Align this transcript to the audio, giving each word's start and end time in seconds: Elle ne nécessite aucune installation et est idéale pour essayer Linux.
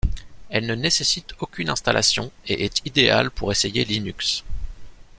Elle 0.49 0.65
ne 0.65 0.73
nécessite 0.73 1.35
aucune 1.41 1.69
installation 1.69 2.31
et 2.47 2.65
est 2.65 2.83
idéale 2.87 3.29
pour 3.29 3.51
essayer 3.51 3.85
Linux. 3.85 4.43